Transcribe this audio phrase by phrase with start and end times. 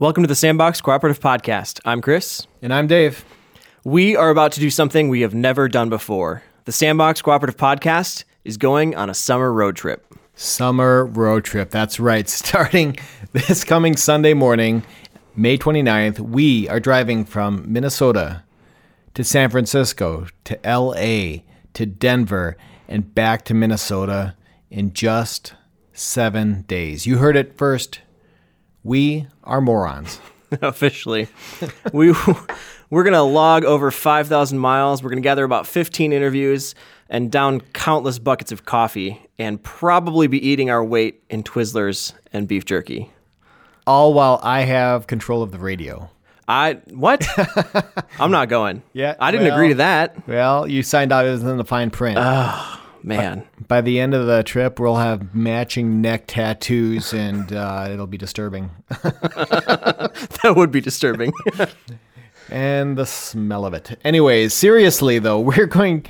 [0.00, 1.78] Welcome to the Sandbox Cooperative Podcast.
[1.84, 2.48] I'm Chris.
[2.60, 3.24] And I'm Dave.
[3.84, 6.42] We are about to do something we have never done before.
[6.64, 10.12] The Sandbox Cooperative Podcast is going on a summer road trip.
[10.34, 11.70] Summer road trip.
[11.70, 12.28] That's right.
[12.28, 12.96] Starting
[13.30, 14.82] this coming Sunday morning,
[15.36, 18.42] May 29th, we are driving from Minnesota
[19.14, 22.56] to San Francisco to LA to Denver
[22.88, 24.34] and back to Minnesota
[24.72, 25.54] in just
[25.92, 27.06] seven days.
[27.06, 28.00] You heard it first
[28.84, 30.20] we are morons.
[30.62, 31.26] Officially.
[31.92, 32.14] we
[32.90, 35.02] we're going to log over 5,000 miles.
[35.02, 36.74] We're going to gather about 15 interviews
[37.08, 42.46] and down countless buckets of coffee and probably be eating our weight in Twizzlers and
[42.46, 43.10] beef jerky.
[43.86, 46.08] All while I have control of the radio.
[46.46, 47.26] I what?
[48.20, 48.82] I'm not going.
[48.92, 49.16] Yeah.
[49.18, 50.28] I didn't well, agree to that.
[50.28, 52.18] Well, you signed out as in the fine print.
[53.04, 53.40] Man.
[53.58, 58.06] By, by, the end of the trip, we'll have matching neck tattoos, and uh, it'll
[58.06, 58.70] be disturbing.
[58.88, 61.34] that would be disturbing.
[62.50, 63.98] and the smell of it.
[64.04, 66.06] Anyways, seriously though, we're going.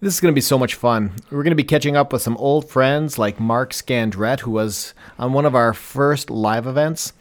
[0.00, 1.12] This is going to be so much fun.
[1.30, 4.94] We're going to be catching up with some old friends like Mark Scandrette, who was
[5.16, 7.12] on one of our first live events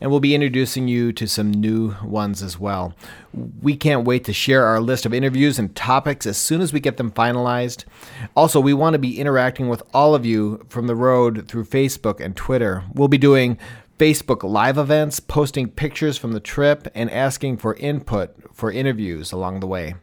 [0.00, 2.94] and we'll be introducing you to some new ones as well.
[3.62, 6.80] We can't wait to share our list of interviews and topics as soon as we
[6.80, 7.84] get them finalized.
[8.34, 12.20] Also, we want to be interacting with all of you from the road through Facebook
[12.20, 12.84] and Twitter.
[12.94, 13.58] We'll be doing
[13.98, 19.60] Facebook live events, posting pictures from the trip, and asking for input for interviews along
[19.60, 19.94] the way.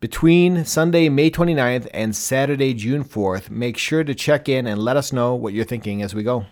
[0.00, 4.98] Between Sunday, May 29th and Saturday, June 4th, make sure to check in and let
[4.98, 6.44] us know what you're thinking as we go.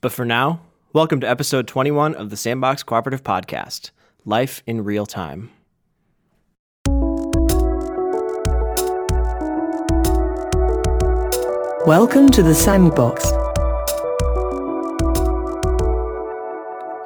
[0.00, 0.60] But for now,
[0.96, 3.90] Welcome to episode 21 of the Sandbox Cooperative Podcast
[4.24, 5.50] Life in Real Time.
[11.86, 13.26] Welcome to the Sandbox.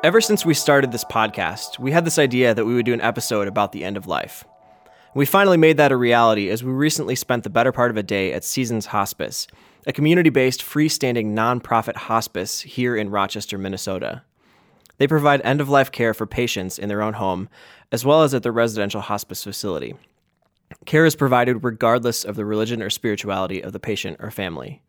[0.05, 3.01] Ever since we started this podcast, we had this idea that we would do an
[3.01, 4.45] episode about the end of life.
[5.17, 8.05] We finally made that a reality as we recently spent the better part of a
[8.05, 9.49] day at Seasons Hospice
[9.87, 14.23] a community based freestanding nonprofit hospice here in Rochester, Minnesota.
[14.99, 17.49] They provide end of life care for patients in their own home,
[17.91, 19.95] as well as at their residential hospice facility.
[20.85, 24.83] Care is provided regardless of the religion or spirituality of the patient or family.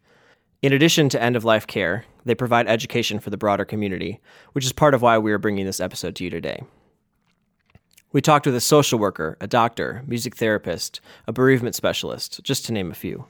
[0.62, 4.20] In addition to end of life care, they provide education for the broader community,
[4.52, 6.62] which is part of why we are bringing this episode to you today.
[8.12, 12.74] We talked with a social worker, a doctor, music therapist, a bereavement specialist, just to
[12.74, 13.26] name a few.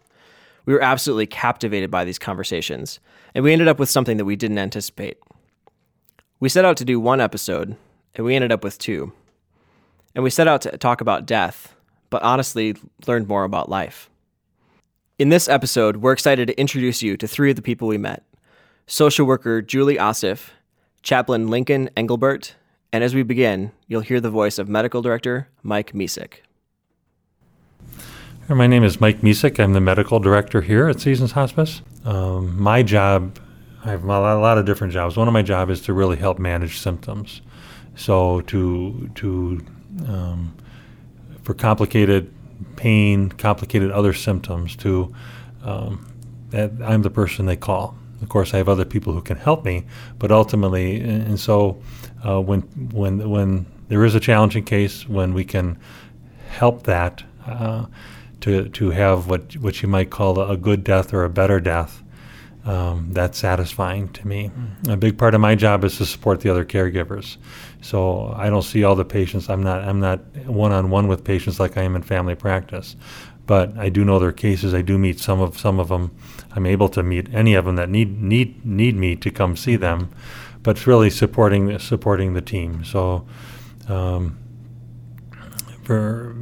[0.66, 3.00] We were absolutely captivated by these conversations,
[3.34, 5.18] and we ended up with something that we didn't anticipate.
[6.40, 7.76] We set out to do one episode,
[8.16, 9.14] and we ended up with two.
[10.16, 11.76] And we set out to talk about death,
[12.10, 12.76] but honestly
[13.08, 14.10] learned more about life.
[15.18, 18.24] In this episode, we're excited to introduce you to three of the people we met
[18.88, 20.50] social worker Julie Osif,
[21.04, 22.56] chaplain Lincoln Engelbert,
[22.92, 26.42] and as we begin, you'll hear the voice of medical director Mike Misek.
[28.50, 29.60] My name is Mike Misek.
[29.60, 31.82] I'm the medical director here at Seasons Hospice.
[32.04, 33.40] Um, my job,
[33.86, 35.16] I have a lot of different jobs.
[35.16, 37.42] One of my jobs is to really help manage symptoms.
[37.96, 39.66] So to to
[40.08, 40.58] um,
[41.44, 42.34] for complicated
[42.76, 45.14] pain, complicated other symptoms, to
[45.64, 46.12] um,
[46.52, 47.96] I'm the person they call.
[48.22, 49.86] Of course, I have other people who can help me,
[50.20, 51.82] but ultimately, and, and so
[52.28, 55.78] uh, when when when there is a challenging case, when we can
[56.50, 57.24] help that.
[57.46, 57.86] Uh,
[58.42, 62.04] to to have what what you might call a good death or a better death.
[62.64, 64.52] Um, that's satisfying to me.
[64.84, 64.94] Mm.
[64.94, 67.38] A big part of my job is to support the other caregivers.
[67.82, 69.50] So I don't see all the patients.
[69.50, 72.96] I'm not I'm not one on one with patients like I am in family practice,
[73.48, 74.76] but I do know their cases.
[74.76, 76.16] I do meet some of some of them.
[76.52, 79.76] I'm able to meet any of them that need need need me to come see
[79.76, 80.12] them.
[80.62, 82.84] But it's really supporting supporting the team.
[82.86, 83.26] So.
[83.88, 84.38] Um,
[85.84, 86.36] for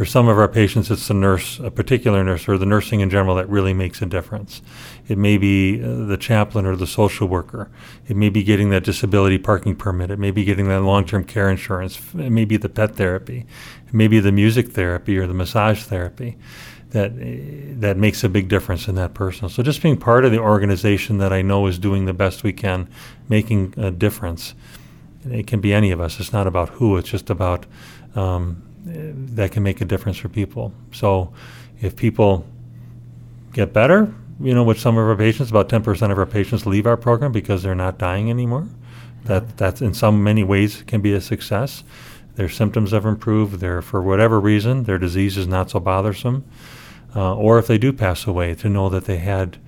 [0.00, 3.10] for some of our patients, it's the nurse, a particular nurse, or the nursing in
[3.10, 4.62] general that really makes a difference.
[5.08, 7.70] It may be uh, the chaplain or the social worker.
[8.08, 10.10] It may be getting that disability parking permit.
[10.10, 12.00] It may be getting that long term care insurance.
[12.14, 13.44] It may be the pet therapy.
[13.86, 16.38] It may be the music therapy or the massage therapy
[16.92, 19.50] that uh, that makes a big difference in that person.
[19.50, 22.54] So just being part of the organization that I know is doing the best we
[22.54, 22.88] can,
[23.28, 24.54] making a difference.
[25.30, 26.18] It can be any of us.
[26.20, 26.96] It's not about who.
[26.96, 27.66] It's just about
[28.14, 30.72] um, that can make a difference for people.
[30.92, 31.32] So
[31.80, 32.46] if people
[33.52, 36.86] get better, you know, with some of our patients, about 10% of our patients leave
[36.86, 38.68] our program because they're not dying anymore.
[39.24, 41.84] That that's in some many ways can be a success.
[42.36, 43.60] Their symptoms have improved.
[43.60, 46.44] Their for whatever reason, their disease is not so bothersome.
[47.14, 49.58] Uh, or if they do pass away, to know that they had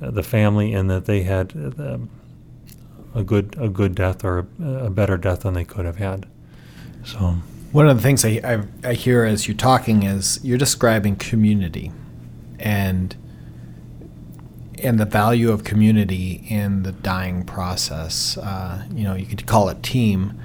[0.00, 1.98] uh, the family and that they had uh,
[3.14, 6.26] a good a good death or a, a better death than they could have had.
[7.04, 7.36] So
[7.72, 8.40] One of the things I,
[8.84, 11.90] I, I hear as you're talking is you're describing community
[12.58, 13.16] and
[14.78, 18.36] and the value of community in the dying process.
[18.36, 20.38] Uh, you know, you could call it team,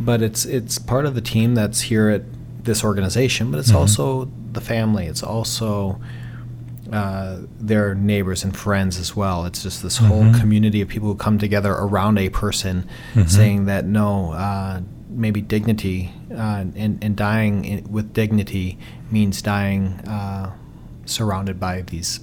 [0.00, 2.22] but it's it's part of the team that's here at
[2.64, 3.76] this organization, but it's Mhm.
[3.76, 5.06] also the family.
[5.06, 6.00] It's also
[6.92, 9.46] uh, their neighbors and friends as well.
[9.46, 10.38] It's just this whole Mhm.
[10.40, 12.84] community of people who come together around a person,
[13.14, 13.30] Mhm.
[13.30, 14.80] saying that no, uh,
[15.14, 18.78] maybe dignity uh, and, and dying in, with dignity
[19.10, 20.52] means dying uh,
[21.04, 22.20] surrounded by these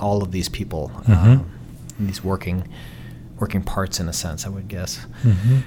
[0.00, 1.40] all of these people, Mhm.
[1.40, 1.44] uh,
[1.98, 2.68] these working
[3.38, 4.46] working parts in a sense.
[4.46, 5.62] I would guess mhm.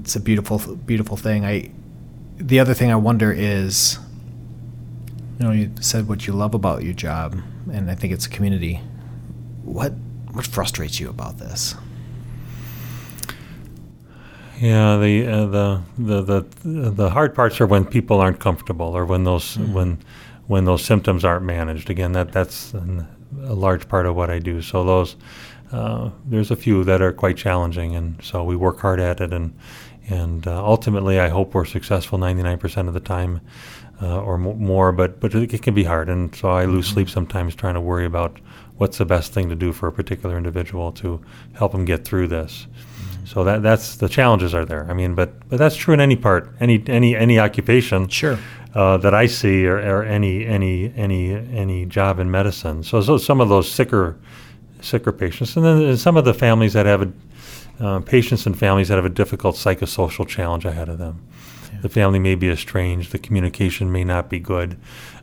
[0.00, 1.70] it's a beautiful beautiful thing i
[2.36, 3.98] the other thing i wonder is
[5.38, 7.40] you know you said what you love about your job
[7.72, 8.80] and i think it's a community
[9.62, 9.92] what
[10.32, 11.74] what frustrates you about this
[14.60, 16.22] Yeah, the, uh, the the
[16.62, 19.72] the the hard parts are when people aren't comfortable, or when those Mhm.
[19.72, 19.98] when
[20.46, 21.90] when those symptoms aren't managed.
[21.90, 23.06] Again, that that's an,
[23.44, 24.62] a large part of what I do.
[24.62, 25.16] So those
[25.72, 29.32] uh, there's a few that are quite challenging, and so we work hard at it,
[29.32, 29.54] and
[30.08, 33.40] and uh, ultimately, I hope we're successful 99% of the time,
[34.02, 34.92] uh, or mo- more.
[34.92, 37.80] But but it, it can be hard, and so I lose sleep sometimes trying to
[37.80, 38.38] worry about
[38.76, 41.20] what's the best thing to do for a particular individual to
[41.54, 42.66] help them get through this.
[43.24, 44.86] So that that's the challenges are there.
[44.88, 48.38] I mean, but but that's true in any part, any any any occupation sure
[48.74, 52.82] uh, that I see, or, or any any any any job in medicine.
[52.82, 54.18] So, so some of those sicker
[54.80, 57.12] sicker patients, and then some of the families that have a,
[57.84, 61.26] uh, patients and families that have a difficult psychosocial challenge ahead of them.
[61.82, 63.12] The family may be estranged.
[63.12, 64.78] The communication may not be good.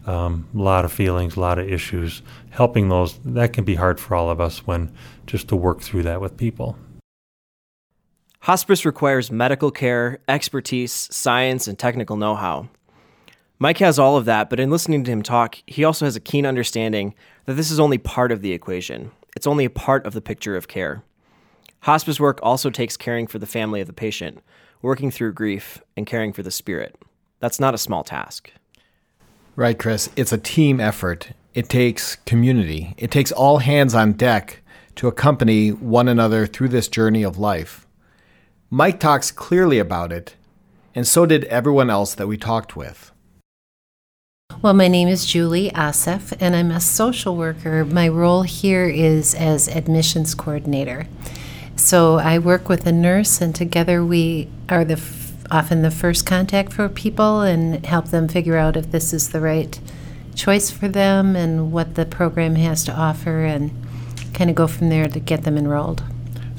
[0.06, 2.22] Um, a lot of feelings, a lot of issues.
[2.50, 4.92] Helping those that can be hard for all of us when
[5.26, 6.78] just to work through that with people.
[8.46, 12.70] Hospice requires medical care, expertise, science, and technical know how.
[13.60, 16.20] Mike has all of that, but in listening to him talk, he also has a
[16.20, 17.14] keen understanding
[17.46, 19.12] that this is only part of the equation.
[19.36, 21.04] It's only a part of the picture of care.
[21.82, 24.42] Hospice work also takes caring for the family of the patient,
[24.82, 26.96] working through grief, and caring for the spirit.
[27.42, 28.52] That's not a small task.
[29.56, 34.62] right chris it's a team effort it takes community it takes all hands on deck
[34.96, 37.86] to accompany one another through this journey of life
[38.74, 40.36] mike talks clearly about it
[40.96, 43.12] and so did everyone else that we talked with
[44.62, 47.84] Well, my name is Julie Asef, and I'm a social worker.
[47.84, 51.08] My role here is as admissions coordinator.
[51.76, 55.02] So I work with a nurse, and together we are the
[55.50, 59.42] often the first contact for people and help them figure out if this is the
[59.42, 59.80] right
[60.36, 63.72] choice for them and what the program has to offer, and
[64.34, 66.04] kind of go from there to get them enrolled.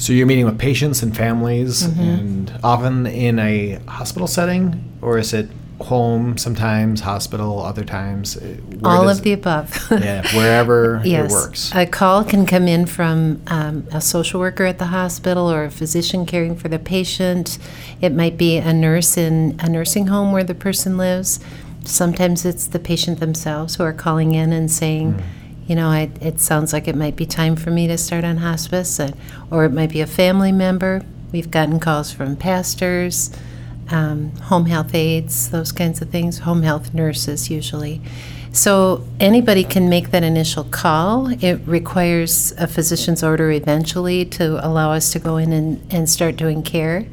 [0.03, 2.01] So you're meeting with patients and families, Mm-hmm.
[2.01, 5.49] and often in a hospital setting, or is it
[5.81, 6.37] home?
[6.37, 8.37] Sometimes hospital, other times.
[8.37, 9.69] uh, All of the above.
[9.93, 11.31] yeah, wherever yes.
[11.31, 11.73] it works.
[11.73, 15.71] A call can come in from um, a social worker at the hospital or a
[15.71, 17.59] physician caring for the patient.
[18.01, 21.39] It might be a nurse in a nursing home where the person lives.
[21.85, 25.23] Sometimes it's the patient themselves who are calling in and saying,
[25.67, 28.39] you know, I, it sounds like it might be time for me to start on
[28.39, 29.15] hospice, and,
[29.51, 31.03] or it might be a family member.
[31.33, 33.31] We've gotten calls from pastors,
[33.91, 38.01] um, home health aides, those kinds of things, home health nurses usually.
[38.53, 41.29] So anybody can make that initial call.
[41.43, 46.37] It requires a physician's order eventually to allow us to go in and, and start
[46.37, 47.07] doing care.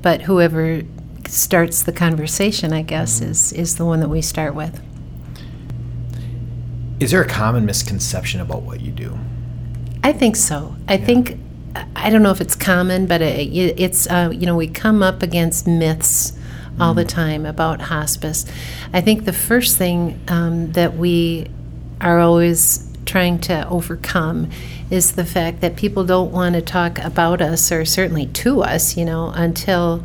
[0.00, 0.82] But whoever
[1.28, 4.80] starts the conversation, I guess, is, is the one that we start with.
[7.02, 9.18] Is there a common misconception about what you do?
[10.04, 10.76] I think so.
[10.86, 11.36] I think
[11.96, 15.20] I don't know if it's common, but it, it's uh, you know we come up
[15.20, 16.32] against myths
[16.78, 18.46] all the time about hospice.
[18.92, 21.48] I think the first thing um, that we
[22.00, 24.48] are always trying to overcome
[24.88, 28.96] is the fact that people don't want to talk about us or certainly to us,
[28.96, 30.04] you know, until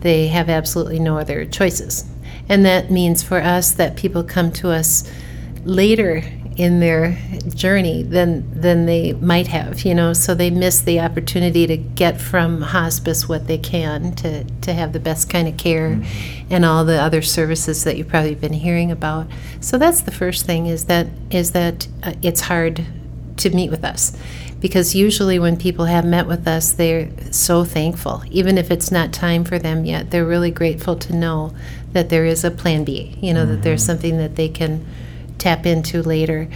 [0.00, 2.04] they have absolutely no other choices.
[2.50, 5.10] And that means for us that people come to us
[5.64, 6.22] later
[6.56, 7.18] in their
[7.48, 12.20] journey than than they might have, you know, so they miss the opportunity to get
[12.20, 16.00] from hospice what they can to to have the best kind of care
[16.50, 19.26] and all the other services that you've probably been hearing about.
[19.60, 22.86] So that's the first thing is that is that uh, it's hard
[23.38, 24.16] to meet with us.
[24.60, 28.22] Because usually when people have met with us they're so thankful.
[28.30, 31.52] Even if it's not time for them yet they're really grateful to know
[31.92, 34.84] that there is a plan b you know that there's something that they can
[35.38, 36.48] tap into later.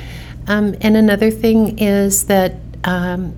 [0.46, 2.54] Um, and another thing is that
[2.84, 3.36] um,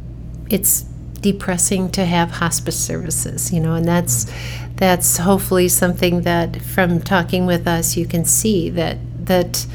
[0.49, 0.83] it's
[1.21, 4.31] depressing to have hospice services, you know, and that's
[4.77, 9.67] that's hopefully something that from talking with us you can see that that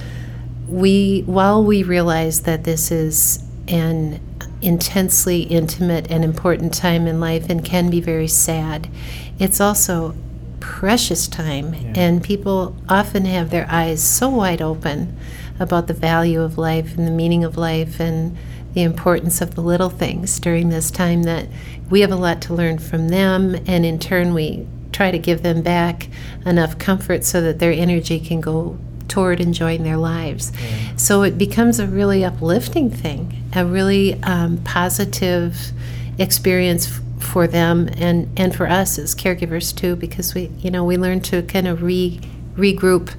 [0.67, 4.19] we while we realize that this is an
[4.61, 8.89] intensely intimate and important time in life and can be very sad,
[9.37, 10.15] it's also
[10.59, 11.73] precious time.
[11.95, 15.15] And people often have their eyes so wide open
[15.59, 18.37] about the value of life and the meaning of life and
[18.73, 21.47] the importance of the little things during this time that
[21.89, 25.43] we have a lot to learn from them and in turn we try to give
[25.43, 26.09] them back
[26.45, 30.51] enough comfort so that their energy can go toward enjoying their lives.
[30.97, 35.71] So it becomes a really uplifting thing, a really um, positive
[36.17, 40.83] experience f- for them and, and for us as caregivers too, because we you know
[40.83, 42.19] we learn to kind of re
[42.55, 43.13] regroup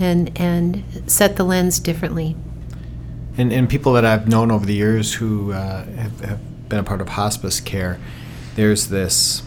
[0.00, 2.34] and and set the lens differently.
[3.36, 6.82] And, and people that I've known over the years who uh, have, have been a
[6.82, 8.00] part of hospice care,
[8.56, 9.42] there's this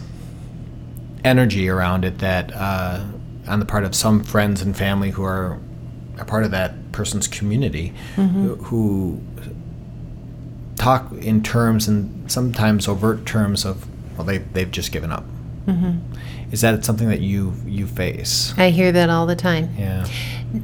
[1.22, 3.04] energy around it that, uh,
[3.46, 5.60] on the part of some friends and family who are
[6.18, 9.20] a part of that person's community, who, who
[10.76, 15.24] talk in terms and sometimes overt terms of, well, they, they've just given up.
[15.66, 16.52] Mm-hmm.
[16.52, 18.54] Is that something that you you face?
[18.56, 19.70] I hear that all the time.
[19.78, 20.06] Yeah.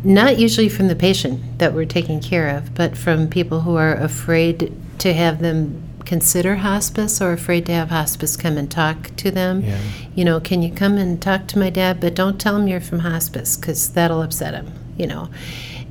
[0.05, 3.95] Not usually from the patient that we're taking care of, but from people who are
[3.95, 9.31] afraid to have them consider hospice or afraid to have hospice come and talk to
[9.31, 9.63] them.
[9.63, 9.81] Yeah.
[10.15, 12.81] You know, can you come and talk to my dad, but don't tell him you're
[12.81, 15.31] from hospice because that'll upset him, you know.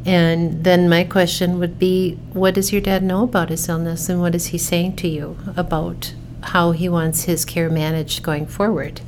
[0.05, 4.21] And then my question would be what does your dad know about his illness and
[4.21, 9.01] what is he saying to you about how he wants his care managed going forward?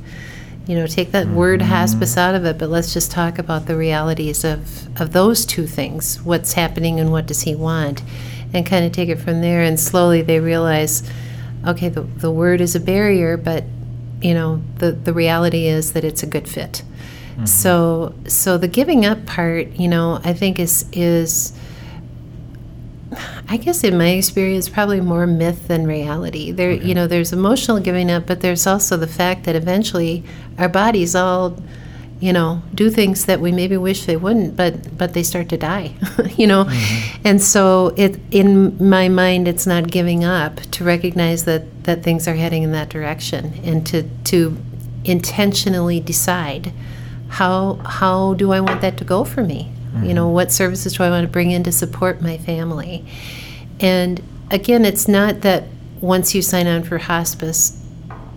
[0.66, 3.76] you know, take that word hospice out of it, but let's just talk about the
[3.76, 8.02] realities of, of those two things what's happening and what does he want,
[8.54, 9.62] and kind of take it from there.
[9.62, 11.02] And slowly they realize,
[11.66, 13.64] okay, the, the word is a barrier, but,
[14.20, 16.82] you know, the, the reality is that it's a good fit.
[17.32, 17.46] Mm-hmm.
[17.46, 21.58] So, so the giving up part, you know, I think is is
[23.48, 26.52] I guess in my experience, probably more myth than reality.
[26.52, 30.24] There, you know, there's emotional giving up, but there's also the fact that eventually
[30.58, 31.60] our bodies all,
[32.20, 35.56] you know, do things that we maybe wish they wouldn't, but but they start to
[35.56, 35.94] die,
[36.36, 37.22] you know, mm-hmm.
[37.24, 42.28] and so it in my mind, it's not giving up to recognize that that things
[42.28, 44.56] are heading in that direction and to to
[45.04, 46.72] intentionally decide
[47.28, 49.72] how how do I want that to go for me?
[50.00, 50.34] You know, mm-hmm.
[50.34, 53.04] what services do I want to bring in to support my family?
[53.80, 55.64] And again, it's not that
[56.00, 57.78] once you sign on for hospice,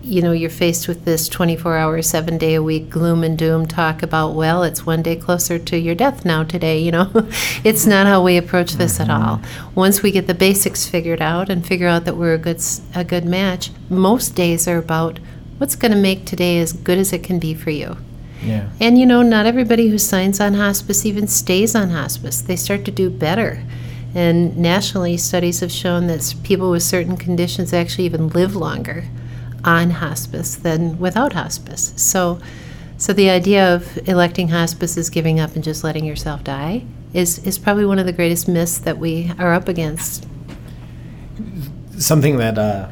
[0.02, 3.66] you know, you're faced with this 24 hour, seven day a week gloom and doom
[3.66, 7.10] talk about, well, it's one day closer to your death now today, you know.
[7.64, 9.22] it's not how we approach this at mm-hmm.
[9.22, 9.40] all.
[9.74, 12.62] Once we get the basics figured out and figure out that we're a good,
[12.94, 15.18] a good match, most days are about
[15.58, 17.96] what's going to make today as good as it can be for you.
[18.42, 18.68] Yeah.
[18.80, 22.40] And you know, not everybody who signs on hospice even stays on hospice.
[22.40, 23.62] They start to do better.
[24.14, 29.04] And nationally, studies have shown that people with certain conditions actually even live longer
[29.64, 31.92] on hospice than without hospice.
[31.96, 32.40] So,
[32.96, 37.40] so the idea of electing hospice as giving up and just letting yourself die is,
[37.40, 40.26] is probably one of the greatest myths that we are up against.
[41.98, 42.88] something that uh,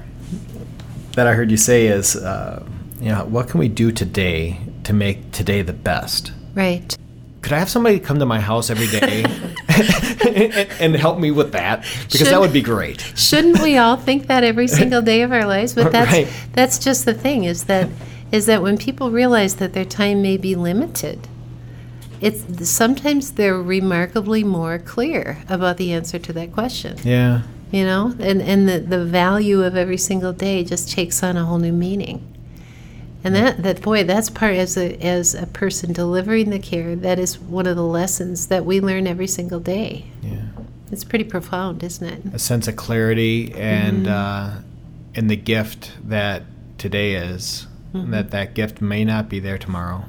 [1.12, 2.66] that I heard you say is, uh,
[3.00, 6.32] you know, what can we do today to make today the best?
[6.54, 6.96] Right.
[7.42, 9.24] Could I have somebody come to my house every day
[9.68, 11.84] and, and help me with that?
[12.10, 13.00] Because that would be great.
[13.16, 15.74] Shouldn't we all think that every single day of our lives?
[15.74, 16.28] But that's Right.
[16.52, 17.88] that's just the thing is that
[18.32, 21.28] is that when people realize that their time may be limited,
[22.20, 26.96] it's sometimes they're remarkably more clear about the answer to that question.
[27.04, 27.42] Yeah.
[27.70, 31.44] You know, and and the the value of every single day just takes on a
[31.44, 32.26] whole new meaning.
[33.24, 36.94] And that, that boy, that's part as a as a person delivering the care.
[36.94, 40.04] That is one of the lessons that we learn every single day.
[40.22, 40.42] Yeah.
[40.92, 42.34] It's pretty profound, isn't it?
[42.34, 44.50] A sense of clarity and uh,
[45.14, 46.42] and the gift that
[46.76, 47.66] today is.
[47.94, 50.04] and That that gift may not be there tomorrow.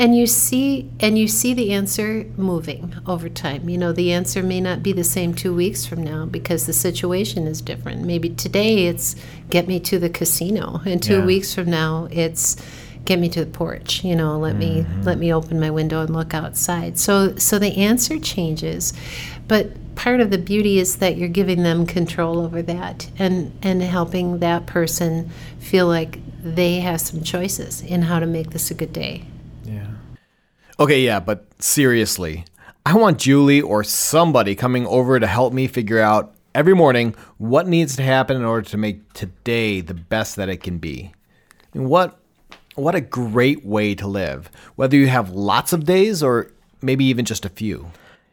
[0.00, 3.68] And you see and you see the answer moving over time.
[3.68, 6.72] You know, the answer may not be the same 2 weeks from now because the
[6.72, 8.06] situation is different.
[8.06, 9.14] Maybe today it's
[9.50, 11.26] get me to the casino and 2 Yeah.
[11.26, 12.56] weeks from now it's
[13.04, 15.02] get me to the porch, you know, let me mm-hmm.
[15.02, 16.98] let me open my window and look outside.
[16.98, 18.94] So so the answer changes.
[19.48, 19.66] But
[19.96, 24.38] part of the beauty is that you're giving them control over that and and helping
[24.38, 25.28] that person
[25.58, 29.24] feel like they have some choices in how to make this a good day.
[30.80, 32.46] Okay, yeah, but seriously,
[32.86, 37.68] I want Julie or somebody coming over to help me figure out every morning what
[37.68, 41.12] needs to happen in order to make today the best that it can be.
[41.74, 42.18] And what
[42.76, 47.26] what a great way to live, whether you have lots of days or maybe even
[47.26, 47.90] just a few.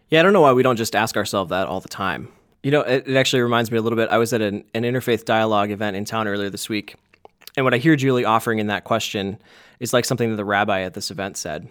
[0.09, 2.29] Yeah, I don't know why we don't just ask ourselves that all the time.
[2.63, 4.07] You know, it, it actually reminds me a little bit.
[4.07, 6.95] I was at an, an interfaith dialogue event in town earlier this week,
[7.57, 9.37] and what I hear Julie offering in that question
[9.81, 11.67] is like something that the rabbi at this event said.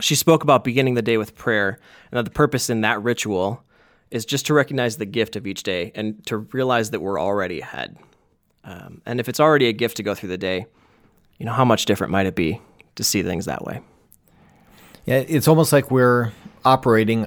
[0.00, 1.78] She spoke about beginning the day with prayer,
[2.10, 3.64] and that the purpose in that ritual
[4.10, 7.60] is just to recognize the gift of each day and to realize that we're already
[7.60, 7.96] ahead.
[8.64, 10.66] Um, and if it's already a gift to go through the day,
[11.38, 12.60] you know, how much different might it be
[12.96, 13.80] to see things that way?
[15.04, 16.32] Yeah, it's almost like we're
[16.64, 17.26] operating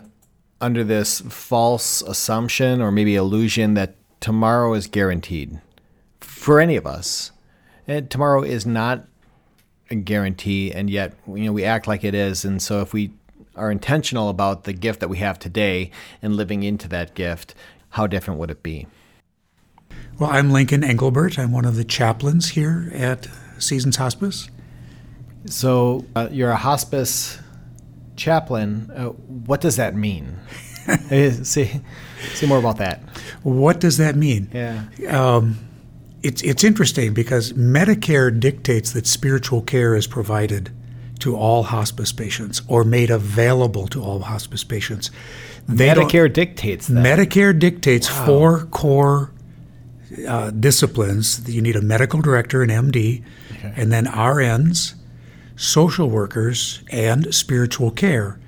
[0.59, 5.59] under this false assumption or maybe illusion that tomorrow is guaranteed
[6.19, 7.31] for any of us.
[7.87, 9.07] And tomorrow is not
[9.95, 12.45] guarantee, and yet you know we act like it is.
[12.45, 13.11] And so if we
[13.55, 17.53] are intentional about the gift that we have today and living into that gift,
[17.89, 18.87] how different would it be?
[20.19, 21.37] Well, I'm Lincoln Engelbert.
[21.37, 24.49] I'm one of the chaplains here at Seasons Hospice.
[25.45, 27.39] So uh, you're a hospice
[28.15, 28.91] chaplain.
[28.95, 30.37] Uh, what does that mean?
[31.43, 31.69] see,
[32.33, 33.01] see more about that.
[33.43, 34.49] What does that mean?
[34.53, 34.85] Yeah.
[35.09, 35.59] Um,
[36.23, 40.71] it's it's interesting because Medicare dictates that spiritual care is provided
[41.19, 45.11] to all hospice patients or made available to all hospice patients.
[45.67, 47.05] They Medicare dictates that.
[47.05, 48.25] Medicare dictates wow.
[48.25, 49.31] four core
[50.27, 51.47] uh, disciplines.
[51.47, 53.73] You need a medical director, an MD, okay.
[53.75, 54.95] and then RNs,
[55.55, 58.39] social workers, and spiritual care.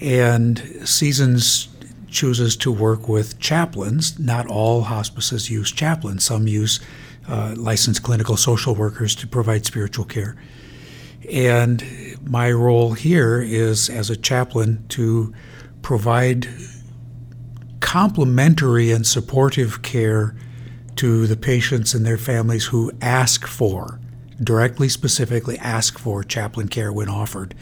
[0.00, 1.68] And Seasons
[2.12, 4.18] chooses to work with chaplains.
[4.18, 6.24] Not all hospices use chaplains.
[6.24, 6.80] Some use
[7.28, 10.36] uh, licensed clinical social workers to provide spiritual care.
[11.30, 11.84] And
[12.24, 15.32] my role here is as a chaplain to
[15.80, 16.48] provide
[17.80, 20.34] complementary and supportive care
[20.96, 24.00] to the patients and their families who ask for,
[24.42, 27.54] directly, specifically ask for chaplain care when offered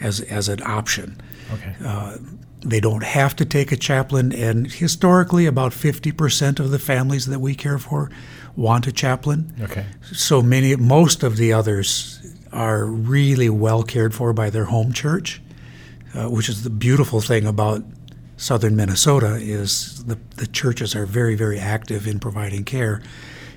[0.00, 1.20] as, as an option.
[1.52, 1.74] Okay.
[1.84, 2.16] Uh,
[2.64, 7.40] they don't have to take a chaplain, and historically, about 50% of the families that
[7.40, 8.10] we care for
[8.56, 9.52] want a chaplain.
[9.60, 9.86] Okay.
[10.02, 15.40] So many, most of the others are really well cared for by their home church,
[16.14, 17.82] uh, which is the beautiful thing about
[18.36, 23.02] southern Minnesota is the, the churches are very, very active in providing care.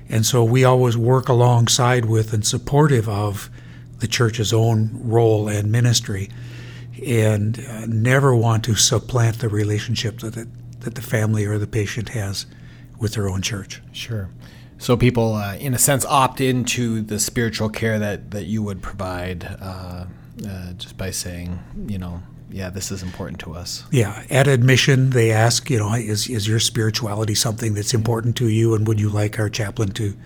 [0.08, 3.50] And so we always work alongside with and supportive of
[3.98, 6.30] the church's own role and ministry
[7.04, 11.66] and uh, never want to supplant the relationship that, it, that the family or the
[11.66, 12.46] patient has
[12.98, 13.82] with their own church.
[13.92, 14.30] Sure.
[14.78, 18.82] So people, uh, in a sense, opt into the spiritual care that, that you would
[18.82, 20.04] provide uh,
[20.46, 23.84] uh just by saying, you know, yeah, this is important to us.
[23.90, 28.48] Yeah, at admission, they ask, you know, is is your spirituality something that's important to
[28.48, 30.16] you, and would you like our chaplain to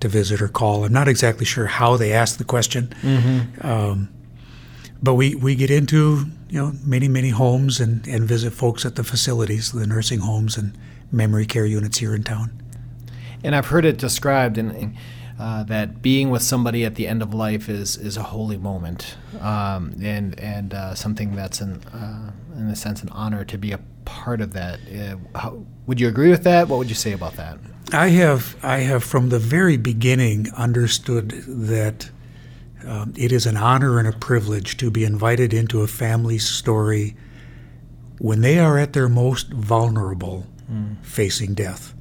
[0.00, 0.84] to visit or call?
[0.84, 3.66] I'm not exactly sure how they ask the question, mm-hmm.
[3.66, 4.08] um,
[5.02, 8.96] but we we get into you know many many homes and and visit folks at
[8.96, 10.76] the facilities, the nursing homes and
[11.12, 12.62] memory care units here in town.
[13.42, 14.96] And I've heard it described in, in
[15.38, 19.16] uh, that being with somebody at the end of life is is a holy moment,
[19.40, 23.72] um, and and uh, something that's an uh, in a sense an honor to be
[23.72, 24.80] a part of that.
[24.86, 26.68] Uh, how, would you agree with that?
[26.68, 27.58] What would you say about that?
[27.92, 32.10] I have I have from the very beginning understood that.
[32.86, 37.16] Um, it is an honor and a privilege to be invited into a family's story
[38.18, 40.96] when they are at their most vulnerable, mm.
[41.04, 41.94] facing death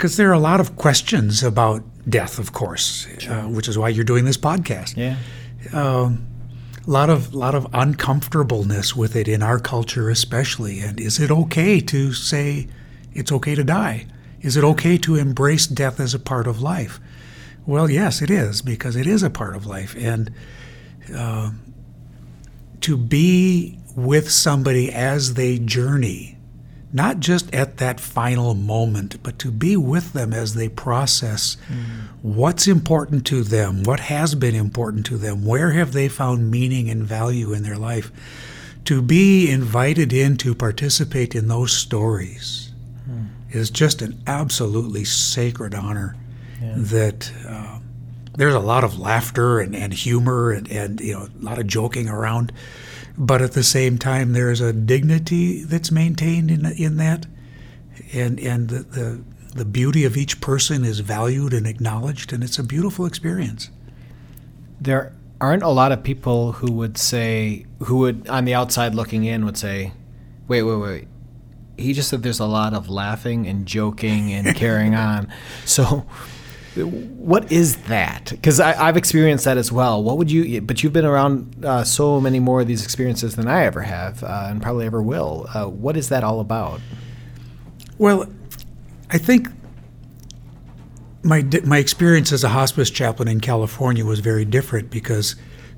[0.00, 3.88] because there are a lot of questions about death, of course, uh, which is why
[3.88, 4.96] you're doing this podcast.
[4.96, 5.16] Yeah.
[5.74, 6.26] Um,
[6.86, 10.80] a lot of lot of uncomfortableness with it in our culture, especially.
[10.80, 12.68] And is it okay to say
[13.12, 14.06] it's okay to die?
[14.40, 16.98] Is it okay to embrace death as a part of life?
[17.70, 20.32] Well, yes, it is because it is a part of life, and
[21.14, 21.52] uh,
[22.80, 26.36] to be with somebody as they journey
[26.92, 32.08] not just at that final moment, but to be with them as they process mm.
[32.22, 36.90] what's important to them, what has been important to them, where have they found meaning
[36.90, 38.10] and value in their life.
[38.86, 42.72] To be invited in to participate in those stories
[43.08, 43.28] mm.
[43.52, 46.16] is just an absolutely sacred honor
[46.60, 46.74] yeah.
[46.76, 47.32] that.
[47.46, 47.78] Uh,
[48.36, 51.66] there's a lot of laughter and, and humor and, and you know a lot of
[51.66, 52.52] joking around
[53.20, 57.26] but at the same time, there's a dignity that's maintained in in that,
[58.14, 59.20] and and the, the
[59.54, 63.68] the beauty of each person is valued and acknowledged, and it's a beautiful experience.
[64.80, 69.24] There aren't a lot of people who would say, who would on the outside looking
[69.24, 69.92] in would say,
[70.48, 71.08] "Wait, wait, wait,
[71.76, 75.30] he just said there's a lot of laughing and joking and carrying on.
[75.66, 76.06] So,
[76.76, 78.30] what is that?
[78.30, 80.02] Because I've experienced that as well.
[80.02, 80.60] What would you?
[80.60, 84.22] But you've been around uh, so many more of these experiences than I ever have,
[84.22, 85.46] uh, and probably ever will.
[85.52, 86.80] Uh, what is that all about?
[87.98, 88.26] Well,
[89.10, 89.48] I think
[91.22, 95.34] my my experience as a hospice chaplain in California was very different because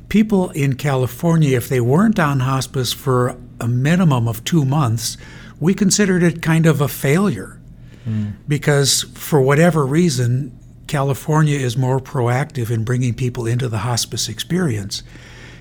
[0.08, 5.16] people in California, if they weren't on hospice for a minimum of two months,
[5.58, 7.58] we considered it kind of a failure
[8.06, 8.34] mm.
[8.46, 10.58] because for whatever reason,
[10.92, 15.02] California is more proactive in bringing people into the hospice experience.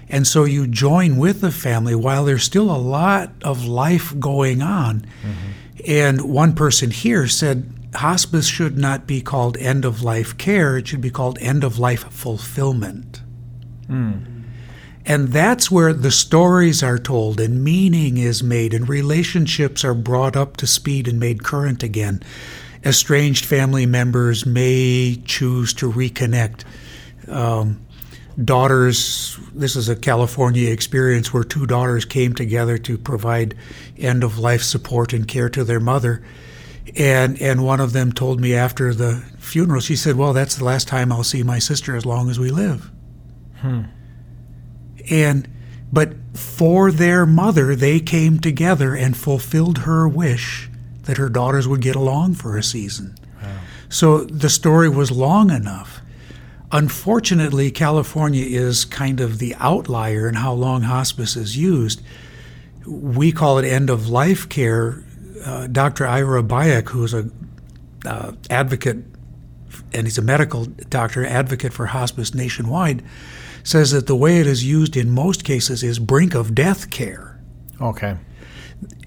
[0.09, 4.61] And so you join with the family while there's still a lot of life going
[4.61, 5.05] on.
[5.23, 5.51] Mm-hmm.
[5.87, 10.89] And one person here said hospice should not be called end of life care, it
[10.89, 13.21] should be called end of life fulfillment.
[13.87, 14.43] Mm.
[15.05, 20.35] And that's where the stories are told and meaning is made and relationships are brought
[20.35, 22.21] up to speed and made current again.
[22.83, 26.63] Estranged family members may choose to reconnect.
[27.27, 27.85] Um,
[28.43, 33.55] daughters, this is a California experience where two daughters came together to provide
[33.97, 36.23] end of life support and care to their mother.
[36.97, 40.65] And, and one of them told me after the funeral, she said, Well, that's the
[40.65, 42.89] last time I'll see my sister as long as we live.
[43.57, 43.83] Hmm.
[45.09, 45.47] And
[45.93, 50.70] but for their mother, they came together and fulfilled her wish
[51.03, 53.15] that her daughters would get along for a season.
[53.41, 53.59] Wow.
[53.89, 56.01] So the story was long enough.
[56.71, 62.01] Unfortunately, California is kind of the outlier in how long hospice is used.
[62.85, 65.03] We call it end of life care.
[65.45, 66.05] Uh, Dr.
[66.05, 67.29] Ira Byock, who's a
[68.05, 69.03] uh, advocate,
[69.93, 73.03] and he's a medical doctor advocate for hospice nationwide,
[73.63, 77.39] says that the way it is used in most cases is brink of death care.
[77.81, 78.17] Okay.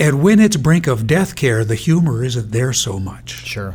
[0.01, 3.47] And when it's brink of death care, the humor isn't there so much.
[3.47, 3.75] Sure.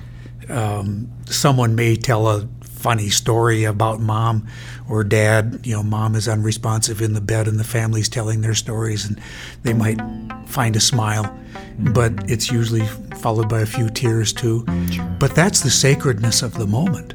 [0.50, 4.48] Um, someone may tell a funny story about mom
[4.90, 5.60] or dad.
[5.64, 9.20] You know, mom is unresponsive in the bed and the family's telling their stories, and
[9.64, 10.00] they might
[10.48, 11.94] find a smile, mm-hmm.
[11.94, 12.86] but it's usually
[13.18, 14.66] followed by a few tears too.
[14.92, 15.06] Sure.
[15.20, 17.14] But that's the sacredness of the moment.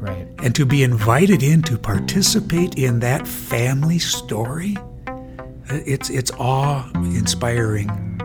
[0.00, 0.26] Right.
[0.42, 4.76] And to be invited in to participate in that family story,
[5.68, 8.15] it's it's awe inspiring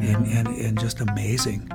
[0.00, 1.70] and, and, and just amazing.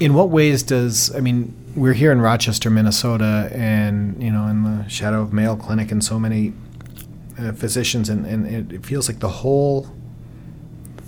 [0.00, 4.62] In what ways does I mean we're here in Rochester, Minnesota, and you know in
[4.62, 6.52] the shadow of Mayo Clinic and so many
[7.38, 9.88] uh, physicians, and, and it feels like the whole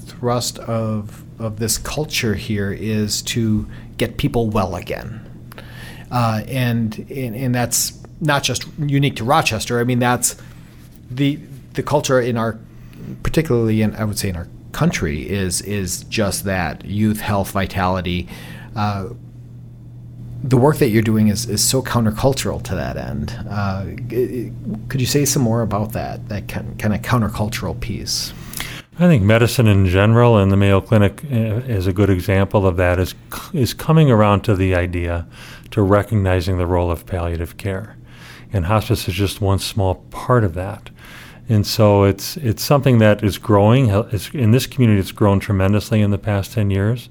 [0.07, 3.69] thrust of of this culture here is to
[3.99, 5.21] get people well again,
[6.11, 9.81] uh, and, and and that's not just unique to Rochester.
[9.81, 10.37] I mean, that's
[11.11, 11.39] the
[11.75, 12.59] the culture in our,
[13.23, 18.29] particularly in I would say in our country is is just that youth, health, vitality.
[18.75, 19.11] Uh,
[20.43, 23.35] the work that you're doing is, is so countercultural to that end.
[23.49, 23.87] Uh,
[24.89, 28.35] could you say some more about that, that kind, of countercultural piece?
[28.99, 32.77] I think medicine in general, and the Mayo Clinic uh, is a good example of
[32.77, 33.15] that, is
[33.55, 35.27] is coming around to the idea,
[35.71, 37.97] to recognizing the role of palliative care,
[38.53, 40.91] and hospice is just one small part of that.
[41.49, 43.89] And so it's it's something that is growing.
[43.89, 47.11] It's, in this community, it's grown tremendously in the past ten years,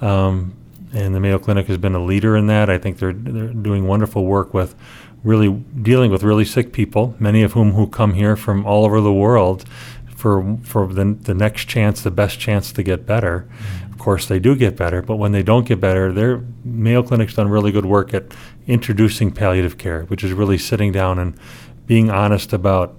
[0.00, 0.56] um,
[0.92, 2.68] and the Mayo Clinic has been a leader in that.
[2.68, 4.74] I think they're they're doing wonderful work with
[5.22, 5.50] really
[5.82, 9.12] dealing with really sick people, many of whom who come here from all over the
[9.12, 9.64] world
[10.08, 13.46] for for the, the next chance, the best chance to get better.
[13.48, 13.92] Mm-hmm.
[13.92, 17.34] Of course, they do get better, but when they don't get better, their Mayo Clinic's
[17.34, 18.24] done really good work at
[18.66, 21.38] introducing palliative care, which is really sitting down and
[21.86, 22.96] being honest about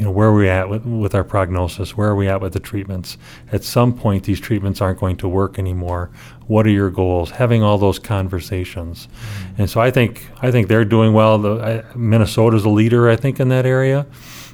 [0.00, 1.94] you know where are we're at with, with our prognosis?
[1.94, 3.18] Where are we at with the treatments?
[3.52, 6.10] At some point these treatments aren't going to work anymore.
[6.46, 7.32] What are your goals?
[7.32, 9.08] Having all those conversations.
[9.08, 9.60] Mm-hmm.
[9.60, 11.36] and so i think i think they're doing well.
[11.36, 14.06] The, minnesota's a leader i think in that area.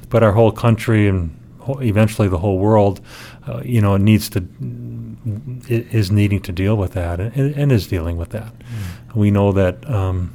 [0.09, 1.33] But our whole country and
[1.79, 2.99] eventually the whole world,
[3.47, 4.45] uh, you know, needs to
[5.69, 8.53] is needing to deal with that and, and is dealing with that.
[8.59, 9.15] Mm.
[9.15, 10.33] We know that um,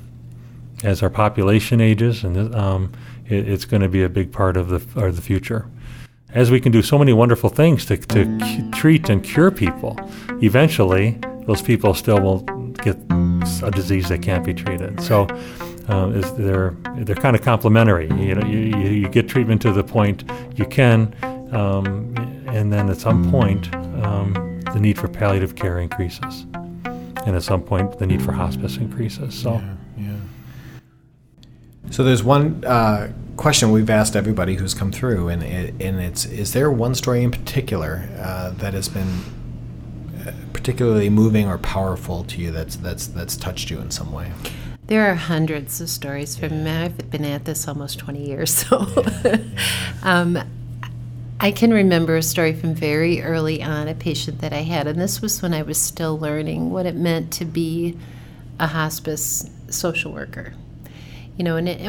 [0.82, 2.92] as our population ages, and um,
[3.32, 5.66] it, it's going to be a big part of the of the future.
[6.30, 9.98] As we can do so many wonderful things to, to c- treat and cure people,
[10.42, 12.40] eventually those people still will
[12.82, 12.96] get
[13.62, 14.98] a disease that can't be treated.
[15.00, 15.26] So
[15.88, 18.08] uh, is they're they're kind of complementary.
[18.08, 20.24] You know, you, you, get treatment to the point
[20.56, 21.14] you can,
[21.52, 22.14] um,
[22.46, 26.46] and then at some point um, the need for palliative care increases,
[26.84, 29.34] and at some point the need for hospice increases.
[29.34, 29.74] So, yeah.
[29.98, 30.16] yeah.
[31.90, 36.24] So there's one uh, question we've asked everybody who's come through, and it, and it's
[36.26, 39.08] is there one story in particular uh, that has been
[40.26, 44.32] uh, particularly moving or powerful to you that's that's that's touched you in some way?
[44.86, 48.86] There are hundreds of stories from I've been at this almost 20 years, so
[50.02, 50.38] um,
[51.40, 55.00] I can remember a story from very early on a patient that I had, and
[55.00, 57.96] this was when I was still learning what it meant to be
[58.60, 60.52] a hospice social worker.
[61.36, 61.80] You know, and it,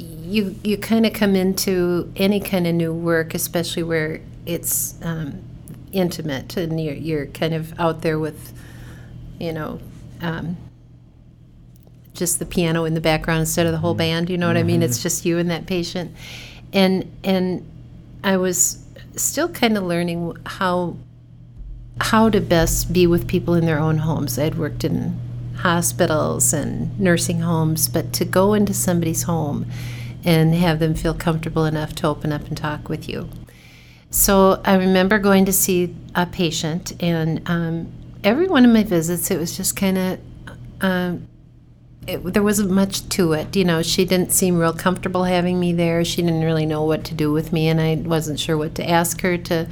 [0.00, 5.42] you you kind of come into any kind of new work, especially where it's um,
[5.92, 8.52] intimate and you're, you're kind of out there with,
[9.38, 9.80] you know,
[10.20, 10.56] um,
[12.14, 14.30] just the piano in the background instead of the whole band.
[14.30, 14.82] You know what I mean?
[14.82, 16.14] It's just you and that patient,
[16.72, 17.66] and and
[18.24, 18.84] I was
[19.16, 20.96] still kind of learning how
[22.00, 24.38] how to best be with people in their own homes.
[24.38, 25.18] I'd worked in
[25.60, 29.66] hospitals and nursing homes, but to go into somebody's home
[30.24, 33.28] and have them feel comfortable enough to open up and talk with you.
[34.10, 37.92] So I remember going to see a patient, and um,
[38.24, 40.20] every one of my visits, it was just kind of.
[40.80, 41.26] Um,
[42.06, 43.54] there wasn't much to it.
[43.54, 46.02] You know, she didn't seem real comfortable having me there.
[46.04, 48.88] She didn't really know what to do with me, and I wasn't sure what to
[48.88, 49.68] ask her to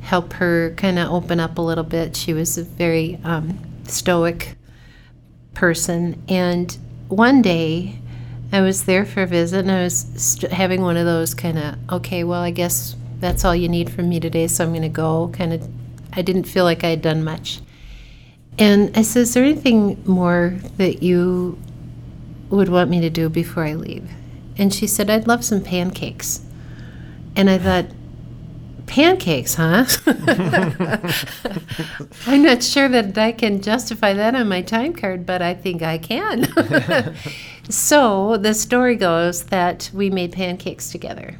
[0.00, 2.16] help her kind of open up a little bit.
[2.16, 4.56] She was a very um, stoic
[5.56, 6.22] person.
[6.28, 6.76] And
[7.08, 7.98] one day,
[8.52, 11.58] I was there for a visit, and I was st- having one of those kind
[11.58, 14.82] of, okay, well, I guess that's all you need from me today, so I'm going
[14.82, 15.30] to go.
[15.32, 15.68] Kind of,
[16.12, 17.60] I didn't feel like I had done much.
[18.58, 21.58] And I said, Is there anything more that you
[22.50, 24.08] would want me to do before I leave?
[24.56, 26.42] And she said, I'd love some pancakes.
[27.34, 27.86] And I thought,
[28.86, 29.84] pancakes, huh?
[32.26, 35.82] I'm not sure that I can justify that on my time card, but I think
[35.82, 36.46] I can.
[37.68, 41.38] so the story goes that we made pancakes together.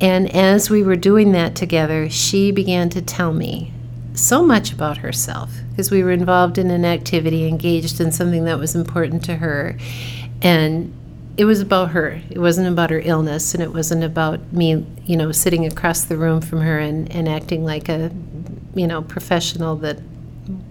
[0.00, 3.72] And as we were doing that together, she began to tell me
[4.14, 8.58] so much about herself because we were involved in an activity, engaged in something that
[8.58, 9.76] was important to her.
[10.42, 10.94] And
[11.40, 12.20] it was about her.
[12.28, 16.18] It wasn't about her illness, and it wasn't about me, you know, sitting across the
[16.18, 18.12] room from her and, and acting like a,
[18.74, 20.00] you know, professional that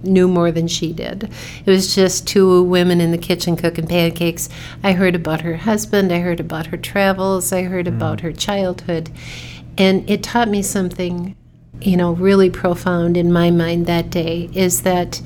[0.03, 1.23] knew more than she did.
[1.65, 4.47] It was just two women in the kitchen cooking pancakes.
[4.83, 7.95] I heard about her husband, I heard about her travels, I heard mm.
[7.95, 9.09] about her childhood,
[9.75, 11.35] and it taught me something,
[11.81, 15.19] you know, really profound in my mind that day is that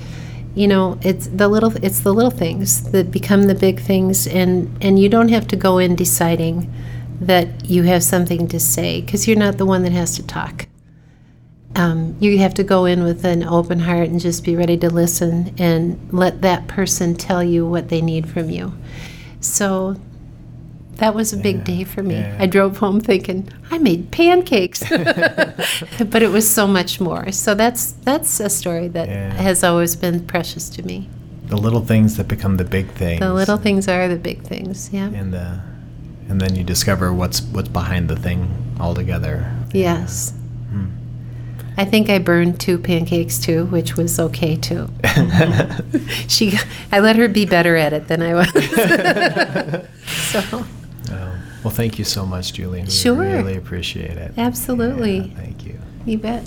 [0.55, 4.69] you know it's the little it's the little things that become the big things and
[4.81, 6.71] and you don't have to go in deciding
[7.25, 10.67] that you have something to say because you're not the one that has to talk.
[11.75, 14.89] Um, you have to go in with an open heart and just be ready to
[14.89, 18.73] listen and let that person tell you what they need from you.
[19.39, 19.95] So
[20.97, 22.15] that was a big yeah, day for me.
[22.15, 22.38] Yeah.
[22.39, 27.32] I drove home thinking I made pancakes, but it was so much more.
[27.32, 29.34] So that's that's a story that yeah.
[29.34, 31.10] has always been precious to me.
[31.47, 33.19] The little things that become the big things.
[33.19, 34.91] The little things are the big things.
[34.93, 35.08] Yeah.
[35.08, 35.60] And the,
[36.29, 39.51] and then you discover what's what's behind the thing altogether.
[39.73, 40.32] Yes.
[40.69, 40.88] Hmm.
[41.75, 44.89] I think I burned two pancakes too, which was okay too.
[46.27, 46.58] she,
[46.91, 49.88] I let her be better at it than I was.
[50.08, 50.65] so.
[51.63, 52.84] Well, thank you so much, Julie.
[52.84, 53.15] We sure.
[53.15, 54.34] really appreciate it.
[54.38, 55.17] Absolutely.
[55.19, 55.80] Yeah, thank you.
[56.06, 56.43] You bet.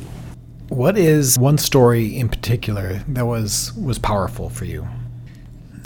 [0.68, 4.86] What is one story in particular that was was powerful for you?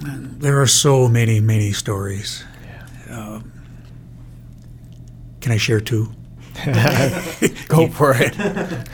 [0.02, 2.44] There are so many, many stories.
[3.06, 3.18] Yeah.
[3.18, 3.40] Uh,
[5.40, 6.10] can I share two?
[7.68, 8.88] Go for it.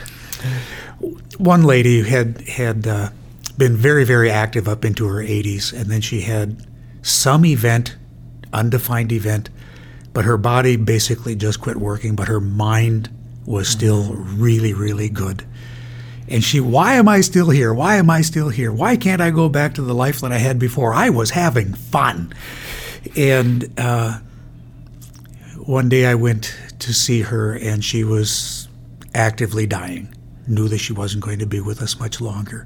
[1.39, 3.11] One lady had had uh,
[3.57, 6.67] been very, very active up into her 80s, and then she had
[7.03, 7.97] some event,
[8.53, 9.49] undefined event,
[10.17, 13.11] but her body basically just quit working, but her mind
[13.45, 15.47] was still really, really good.
[16.27, 17.75] And she, why am I still here?
[17.75, 18.73] Why am I still here?
[18.73, 20.95] Why can't I go back to the life that I had before?
[20.95, 22.33] I was having fun.
[23.15, 24.21] And uh,
[25.67, 28.69] one day I went to see her, and she was
[29.15, 30.15] actively dying,
[30.47, 32.65] knew that she wasn't going to be with us much longer.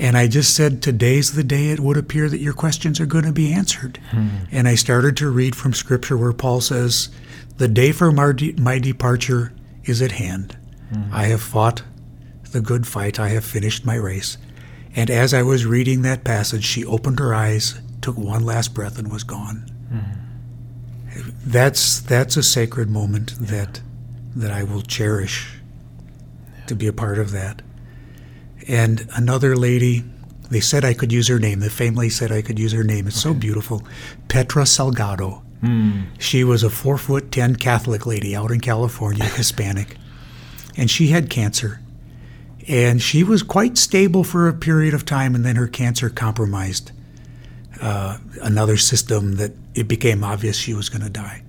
[0.00, 3.26] And I just said, Today's the day it would appear that your questions are going
[3.26, 3.98] to be answered.
[4.10, 4.28] Hmm.
[4.50, 7.10] And I started to read from Scripture where Paul says,
[7.58, 9.52] The day for my, de- my departure
[9.84, 10.56] is at hand.
[10.90, 11.02] Hmm.
[11.12, 11.82] I have fought
[12.50, 14.38] the good fight, I have finished my race.
[14.96, 18.98] And as I was reading that passage, she opened her eyes, took one last breath,
[18.98, 19.70] and was gone.
[19.90, 21.20] Hmm.
[21.44, 23.46] That's, that's a sacred moment yeah.
[23.48, 23.80] that,
[24.34, 25.60] that I will cherish
[26.56, 26.64] yeah.
[26.64, 27.60] to be a part of that
[28.70, 30.04] and another lady.
[30.50, 31.60] They said I could use her name.
[31.60, 33.06] The family said I could use her name.
[33.06, 33.34] It's okay.
[33.34, 33.82] so beautiful.
[34.28, 35.42] Petra Salgado.
[36.18, 39.96] She was a four foot ten Catholic lady out in California, Hispanic,
[40.76, 41.80] and she had cancer.
[42.68, 46.92] And she was quite stable for a period of time, and then her cancer compromised
[47.80, 51.42] uh, another system that it became obvious she was going to die.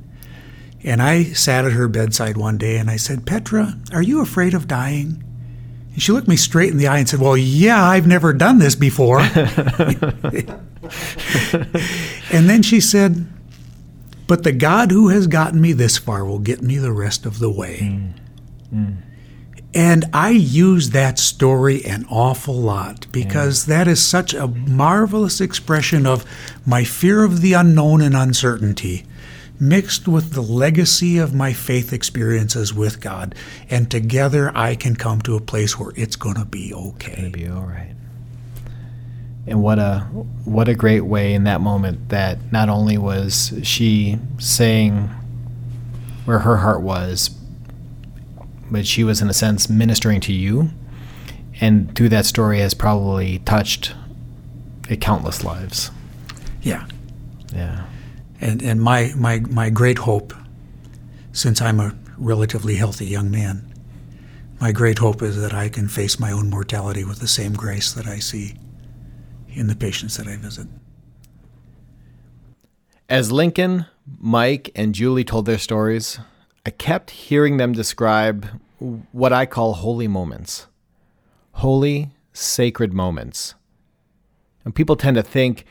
[0.83, 4.53] And I sat at her bedside one day and I said, Petra, are you afraid
[4.53, 5.23] of dying?
[5.93, 8.59] And she looked me straight in the eye and said, Well, yeah, I've never done
[8.59, 9.19] this before.
[12.31, 13.27] and then she said,
[14.27, 17.39] But the God who has gotten me this far will get me the rest of
[17.39, 17.79] the way.
[17.81, 18.13] Mm.
[18.73, 18.97] Mm.
[19.73, 26.05] And I use that story an awful lot because that is such a marvelous expression
[26.05, 26.25] of
[26.65, 29.05] my fear of the unknown and uncertainty
[29.61, 33.35] mixed with the legacy of my faith experiences with God.
[33.69, 37.29] And together I can come to a place where it's going to be okay.
[37.31, 37.93] be all right.
[39.45, 40.01] And what a
[40.45, 45.09] what a great way in that moment that not only was she saying
[46.25, 47.29] where her heart was,
[48.69, 50.69] but she was in a sense ministering to you,
[51.59, 53.95] and through that story has probably touched
[54.89, 55.89] a countless lives.
[56.61, 56.85] Yeah.
[57.53, 57.85] Yeah.
[58.41, 60.33] And, and my, my, my great hope,
[61.31, 63.71] since I'm a relatively healthy young man,
[64.59, 67.93] my great hope is that I can face my own mortality with the same grace
[67.93, 68.55] that I see
[69.49, 70.67] in the patients that I visit.
[73.07, 73.85] As Lincoln,
[74.19, 76.19] Mike, and Julie told their stories,
[76.65, 78.47] I kept hearing them describe
[79.11, 80.67] what I call holy moments.
[81.53, 83.55] Holy, sacred moments.
[84.63, 85.65] And people tend to think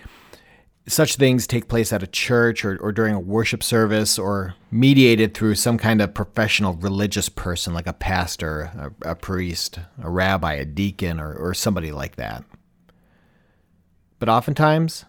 [0.87, 5.35] such things take place at a church or, or during a worship service or mediated
[5.35, 10.55] through some kind of professional religious person like a pastor, a, a priest, a rabbi,
[10.55, 12.45] a deacon, or, or somebody like that.
[14.19, 15.05] But oftentimes,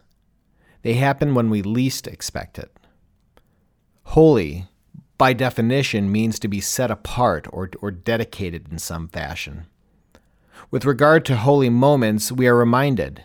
[0.83, 2.71] they happen when we least expect it.
[4.03, 4.67] Holy,
[5.17, 9.67] by definition, means to be set apart or, or dedicated in some fashion.
[10.69, 13.23] With regard to holy moments, we are reminded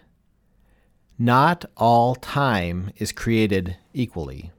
[1.19, 4.51] not all time is created equally.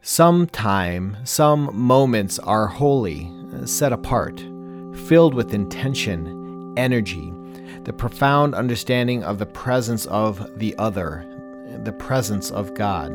[0.00, 3.30] Some time, some moments are holy,
[3.64, 4.40] set apart,
[5.06, 7.32] filled with intention, energy,
[7.84, 11.26] the profound understanding of the presence of the other,
[11.84, 13.10] the presence of God.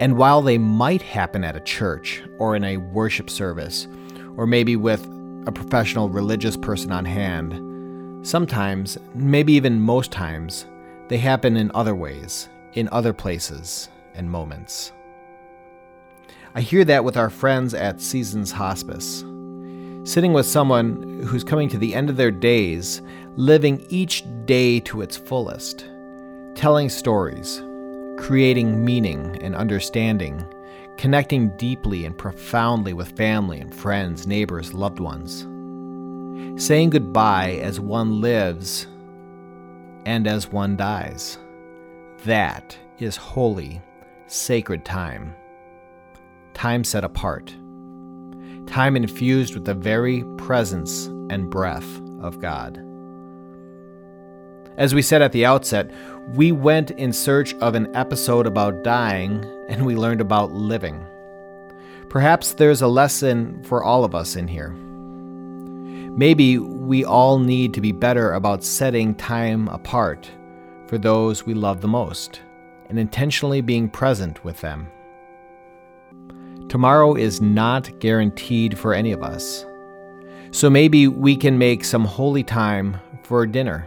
[0.00, 3.88] And while they might happen at a church or in a worship service,
[4.36, 5.06] or maybe with
[5.46, 7.65] a professional religious person on hand,
[8.26, 10.66] sometimes, maybe even most times,
[11.08, 14.92] they happen in other ways, in other places and moments.
[16.54, 19.24] I hear that with our friends at Seasons Hospice.
[20.02, 23.00] Sitting with someone who's coming to the end of their days,
[23.36, 25.86] living each day to its fullest,
[26.54, 27.62] telling stories,
[28.16, 30.44] creating meaning and understanding,
[30.96, 35.46] connecting deeply and profoundly with family and friends, neighbors, loved ones.
[36.56, 38.86] Saying goodbye as one lives
[40.06, 41.38] and as one dies.
[42.24, 43.82] That is holy,
[44.26, 45.34] sacred time.
[46.54, 47.54] Time set apart.
[48.66, 52.82] Time infused with the very presence and breath of God.
[54.76, 55.90] As we said at the outset,
[56.34, 61.06] we went in search of an episode about dying and we learned about living.
[62.08, 64.74] Perhaps there's a lesson for all of us in here.
[66.18, 70.30] Maybe we all need to be better about setting time apart
[70.86, 72.40] for those we love the most
[72.88, 74.88] and intentionally being present with them.
[76.70, 79.66] Tomorrow is not guaranteed for any of us.
[80.52, 83.86] So maybe we can make some holy time for a dinner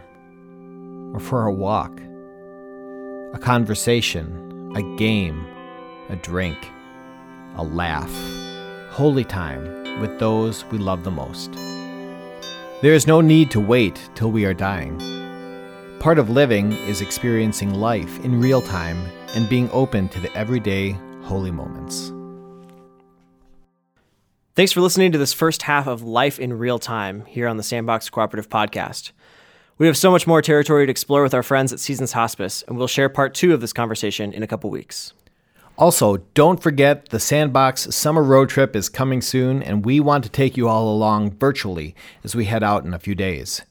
[1.12, 2.00] or for a walk,
[3.34, 5.44] a conversation, a game,
[6.08, 6.58] a drink,
[7.56, 8.12] a laugh,
[8.92, 11.69] holy time with those we love the most.
[12.82, 14.98] There is no need to wait till we are dying.
[15.98, 20.92] Part of living is experiencing life in real time and being open to the everyday
[21.24, 22.10] holy moments.
[24.54, 27.62] Thanks for listening to this first half of Life in Real Time here on the
[27.62, 29.12] Sandbox Cooperative Podcast.
[29.76, 32.78] We have so much more territory to explore with our friends at Seasons Hospice, and
[32.78, 35.12] we'll share part two of this conversation in a couple weeks.
[35.80, 40.30] Also, don't forget the Sandbox Summer Road Trip is coming soon, and we want to
[40.30, 43.62] take you all along virtually as we head out in a few days.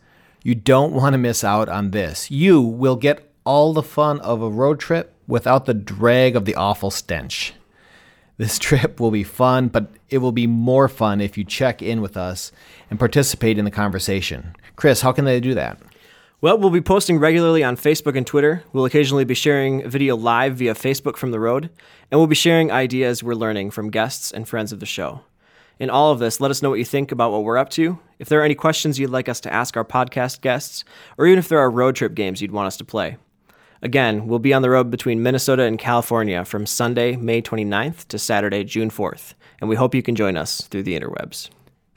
[0.41, 2.31] You don't want to miss out on this.
[2.31, 6.55] You will get all the fun of a road trip without the drag of the
[6.55, 7.53] awful stench.
[8.37, 12.01] This trip will be fun, but it will be more fun if you check in
[12.01, 12.51] with us
[12.89, 14.55] and participate in the conversation.
[14.75, 15.79] Chris, how can they do that?
[16.41, 18.63] Well, we'll be posting regularly on Facebook and Twitter.
[18.71, 21.69] We'll occasionally be sharing video live via Facebook from the road,
[22.09, 25.19] and we'll be sharing ideas we're learning from guests and friends of the show.
[25.79, 27.99] In all of this, let us know what you think about what we're up to,
[28.19, 30.85] if there are any questions you'd like us to ask our podcast guests,
[31.17, 33.17] or even if there are road trip games you'd want us to play.
[33.81, 38.17] Again, we'll be on the road between Minnesota and California from Sunday, May 29th to
[38.17, 41.49] Saturday, June 4th, and we hope you can join us through the interwebs.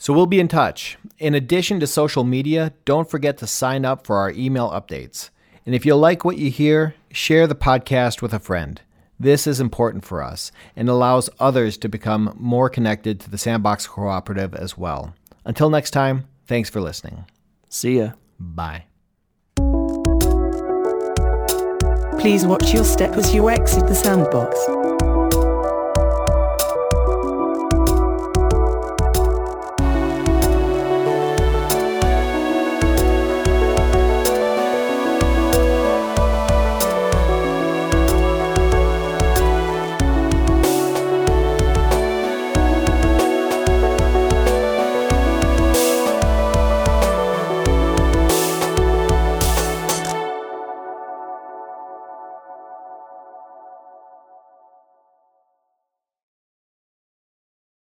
[0.03, 0.99] So we'll be in touch.
[1.21, 5.31] In addition to social media, don't forget to sign up for our email updates.
[5.65, 8.81] And if you like what you hear, share the podcast with a friend.
[9.21, 13.87] This is important for us and allows others to become more connected to the Sandbox
[13.87, 15.15] Cooperative as well.
[15.45, 17.25] Until next time, thanks for listening.
[17.69, 18.15] See ya.
[18.41, 18.87] Bye.
[22.19, 24.82] Please watch your step as you exit the sandbox.